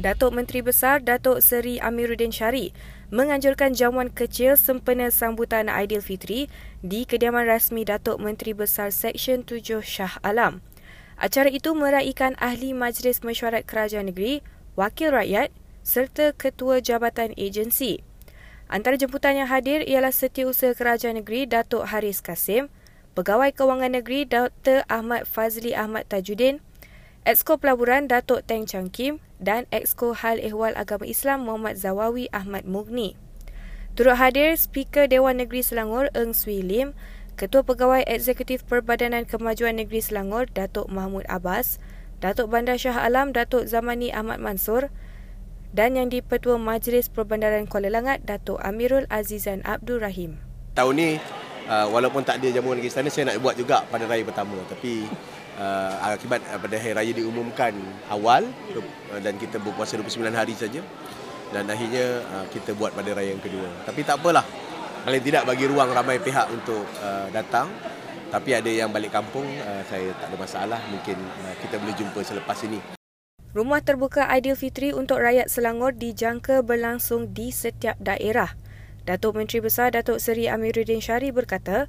[0.00, 2.72] Datuk Menteri Besar Datuk Seri Amiruddin Syari
[3.12, 6.48] menganjurkan jamuan kecil sempena sambutan Aidilfitri
[6.80, 10.64] di kediaman rasmi Datuk Menteri Besar Seksyen 7 Shah Alam.
[11.20, 14.40] Acara itu meraihkan ahli Majlis Mesyuarat Kerajaan Negeri,
[14.72, 15.52] Wakil Rakyat
[15.84, 18.00] serta Ketua Jabatan Agensi.
[18.72, 22.72] Antara jemputan yang hadir ialah Setiausaha Kerajaan Negeri Datuk Haris Kasim,
[23.12, 24.80] Pegawai Kewangan Negeri Dr.
[24.88, 26.64] Ahmad Fazli Ahmad Tajuddin,
[27.28, 32.64] Exko Pelaburan Datuk Teng Chang Kim dan Exko Hal Ehwal Agama Islam Muhammad Zawawi Ahmad
[32.64, 33.12] Mugni.
[33.92, 36.96] Turut hadir Speaker Dewan Negeri Selangor Eng Swee Lim,
[37.36, 41.76] Ketua Pegawai Eksekutif Perbadanan Kemajuan Negeri Selangor Datuk Mahmud Abbas,
[42.24, 44.88] Datuk Bandar Shah Alam Datuk Zamani Ahmad Mansur
[45.76, 50.40] dan yang di-Petua Majlis Perbandaran Kuala Langat Datuk Amirul Azizan Abdul Rahim.
[50.72, 51.20] Tahun ni
[51.70, 55.06] uh, walaupun tak ada jamuan negeri sana saya nak buat juga pada raya pertama tapi
[55.56, 57.72] uh, akibat uh, pada hari raya diumumkan
[58.10, 58.42] awal
[58.74, 60.82] uh, dan kita berpuasa 29 hari saja
[61.50, 63.66] dan akhirnya uh, kita buat pada raya yang kedua.
[63.82, 64.46] Tapi tak apalah.
[65.00, 67.66] Paling tidak bagi ruang ramai pihak untuk uh, datang.
[68.30, 70.80] Tapi ada yang balik kampung, uh, saya tak ada masalah.
[70.86, 72.78] Mungkin uh, kita boleh jumpa selepas ini.
[73.50, 78.54] Rumah terbuka Aidilfitri untuk rakyat Selangor dijangka berlangsung di setiap daerah.
[79.08, 81.88] Datuk Menteri Besar Datuk Seri Amiruddin Syari berkata,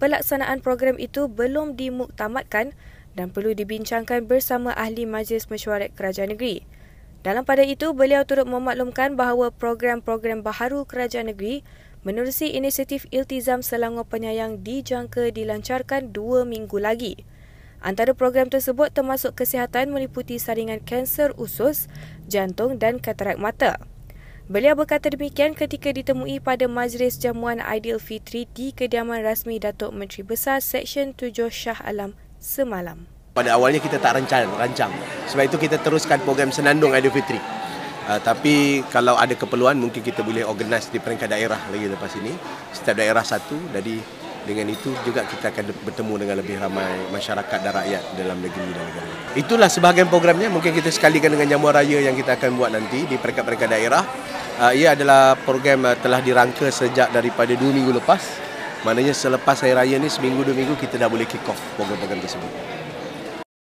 [0.00, 2.76] pelaksanaan program itu belum dimuktamadkan
[3.16, 6.64] dan perlu dibincangkan bersama ahli Majlis Mesyuarat Kerajaan Negeri.
[7.20, 11.60] Dalam pada itu, beliau turut memaklumkan bahawa program-program baharu Kerajaan Negeri
[12.00, 17.20] menerusi inisiatif Iltizam Selangor Penyayang dijangka dilancarkan dua minggu lagi.
[17.80, 21.88] Antara program tersebut termasuk kesihatan meliputi saringan kanser usus,
[22.28, 23.80] jantung dan katarak mata.
[24.50, 30.58] Beliau berkata demikian ketika ditemui pada Majlis Jamuan Aidilfitri di kediaman rasmi Datuk Menteri Besar
[30.58, 33.06] Seksyen 7 Shah Alam semalam.
[33.30, 34.90] Pada awalnya kita tak rancang, rancang.
[35.30, 37.38] Sebab itu kita teruskan program Senandung Aidilfitri.
[38.10, 42.34] Uh, tapi kalau ada keperluan mungkin kita boleh organize di peringkat daerah lagi lepas ini.
[42.74, 43.54] Setiap daerah satu.
[43.70, 44.02] Jadi
[44.48, 48.84] dengan itu juga kita akan bertemu dengan lebih ramai masyarakat dan rakyat dalam negeri dan
[48.88, 49.08] negara.
[49.36, 50.48] Itulah sebahagian programnya.
[50.48, 54.02] Mungkin kita sekalikan dengan jamuan raya yang kita akan buat nanti di peringkat-peringkat daerah.
[54.60, 58.20] Uh, ia adalah program uh, telah dirangka sejak daripada dua minggu lepas.
[58.80, 62.52] Maknanya selepas Hari Raya ni seminggu dua minggu kita dah boleh kick off program-program tersebut.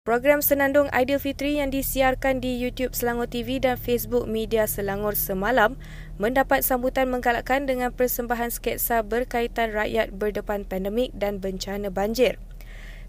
[0.07, 5.75] Program Senandung Aidilfitri yang disiarkan di YouTube Selangor TV dan Facebook Media Selangor semalam
[6.15, 12.39] mendapat sambutan menggalakkan dengan persembahan sketsa berkaitan rakyat berdepan pandemik dan bencana banjir.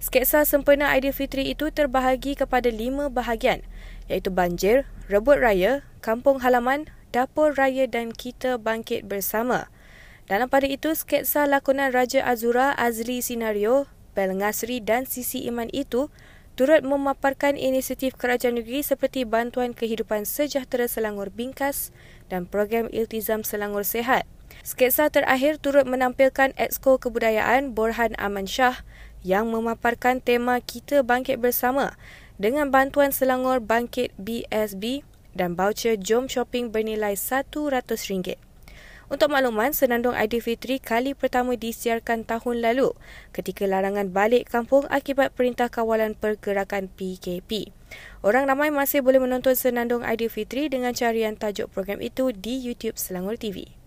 [0.03, 3.63] Sketsa sempena Aidilfitri itu terbahagi kepada lima bahagian
[4.11, 9.71] iaitu banjir, rebut raya, kampung halaman, dapur raya dan kita bangkit bersama.
[10.27, 13.87] Dalam pada itu, sketsa lakonan Raja Azura, Azri Sinario,
[14.19, 16.11] Bel Ngasri dan Sisi Iman itu
[16.59, 21.95] turut memaparkan inisiatif kerajaan negeri seperti bantuan kehidupan sejahtera Selangor Bingkas
[22.27, 24.27] dan program Iltizam Selangor Sehat.
[24.67, 28.83] Sketsa terakhir turut menampilkan Exko Kebudayaan Borhan Aman Shah
[29.23, 31.95] yang memaparkan tema Kita Bangkit Bersama
[32.43, 35.07] dengan bantuan Selangor Bangkit BSB
[35.39, 38.48] dan voucher Jom Shopping bernilai RM100.
[39.09, 42.93] Untuk makluman, Senandung Aidilfitri kali pertama disiarkan tahun lalu
[43.33, 47.73] ketika larangan balik kampung akibat Perintah Kawalan Pergerakan PKP.
[48.21, 53.41] Orang ramai masih boleh menonton Senandung Aidilfitri dengan carian tajuk program itu di YouTube Selangor
[53.41, 53.78] TV.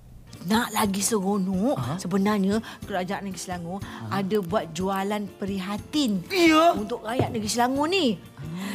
[0.50, 2.57] Nak lagi seronok uh Sebenarnya
[2.90, 6.74] Kerajaan Negeri Selangor uh Ada buat jualan perihatin yeah.
[6.74, 8.18] Untuk rakyat Negeri Selangor ni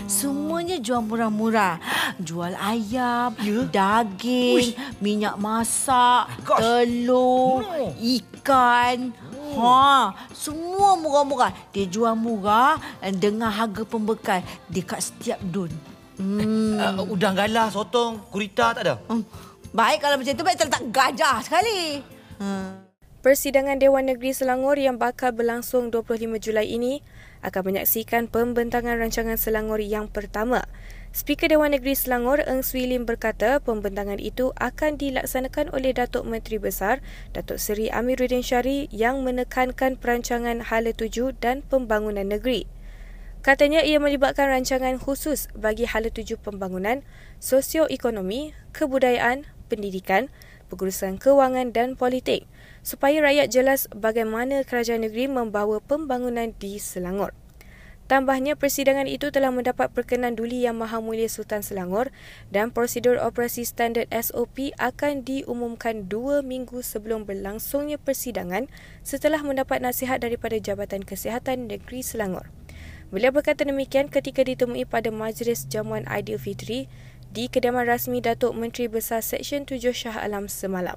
[0.07, 1.83] Semuanya jual murah-murah.
[2.23, 3.67] Jual ayam, yeah.
[3.67, 4.79] daging, Uish.
[5.03, 6.63] minyak masak, Gosh.
[6.63, 7.91] telur, no.
[7.99, 9.11] ikan.
[9.59, 9.67] Oh.
[9.67, 11.51] Ha, semua murah-murah.
[11.75, 15.75] Dia jual murah dengan harga pembekal dekat setiap dun.
[16.17, 16.81] Hmm.
[16.81, 18.95] Uh, udang galah, sotong, kurita tak ada?
[19.11, 19.27] Hmm.
[19.77, 22.01] Baik kalau macam tu baik terletak gajah sekali.
[22.41, 22.89] Hmm.
[23.21, 27.05] Persidangan Dewan Negeri Selangor yang bakal berlangsung 25 Julai ini
[27.45, 30.65] akan menyaksikan pembentangan rancangan Selangor yang pertama.
[31.13, 36.57] Speaker Dewan Negeri Selangor Eng Swee Lim berkata pembentangan itu akan dilaksanakan oleh Datuk Menteri
[36.57, 37.05] Besar
[37.37, 42.65] Datuk Seri Amiruddin Syari yang menekankan perancangan hala tuju dan pembangunan negeri.
[43.45, 47.05] Katanya ia melibatkan rancangan khusus bagi hala tuju pembangunan,
[47.39, 50.33] sosioekonomi, kebudayaan, pendidikan,
[50.73, 52.47] pengurusan kewangan dan politik
[52.87, 57.35] supaya rakyat jelas bagaimana kerajaan negeri membawa pembangunan di Selangor.
[58.07, 62.15] Tambahnya, persidangan itu telah mendapat perkenan Duli Yang Maha Mulia Sultan Selangor
[62.55, 68.71] dan prosedur operasi standard SOP akan diumumkan dua minggu sebelum berlangsungnya persidangan
[69.03, 72.55] setelah mendapat nasihat daripada Jabatan Kesihatan Negeri Selangor.
[73.11, 76.87] Beliau berkata demikian ketika ditemui pada Majlis Jamuan Aidilfitri
[77.31, 80.97] di kediaman rasmi Datuk Menteri Besar Seksyen 7 Shah Alam semalam.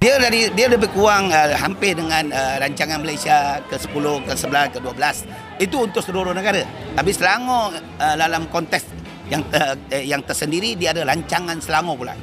[0.00, 5.28] Dia dari dia lebih kurang uh, hampir dengan uh, rancangan Malaysia ke-10, ke-11, ke-12.
[5.60, 6.64] Itu untuk seluruh negara.
[6.96, 8.88] Tapi Selangor uh, dalam konteks
[9.28, 12.16] yang uh, yang tersendiri dia ada rancangan Selangor pula.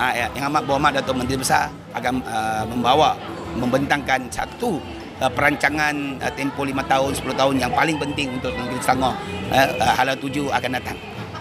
[0.00, 3.12] Uh, yang amat berhormat Datuk Menteri Besar akan uh, membawa
[3.52, 4.80] membentangkan satu
[5.20, 9.12] uh, perancangan uh, tempoh 5 tahun, 10 tahun yang paling penting untuk negeri Selangor.
[9.52, 10.96] Uh, uh, hala tuju akan datang.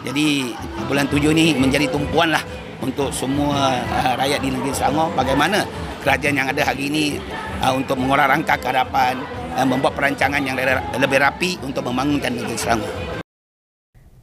[0.10, 0.58] Jadi
[0.90, 2.42] bulan tujuh ni menjadi tumpuan lah
[2.82, 5.62] untuk semua uh, rakyat di negeri Selangor bagaimana
[6.02, 7.22] kerajaan yang ada hari ini
[7.62, 9.22] uh, untuk mengorak rangka ke hadapan
[9.54, 10.58] uh, membuat perancangan yang
[10.98, 12.90] lebih rapi untuk membangunkan negeri Selangor.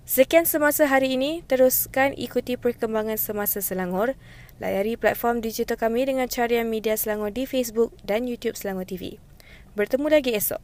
[0.02, 4.18] Sekian semasa hari ini, teruskan ikuti perkembangan semasa Selangor.
[4.58, 9.22] Layari platform digital kami dengan carian media Selangor di Facebook dan YouTube Selangor TV.
[9.78, 10.58] Bertemu lagi esok.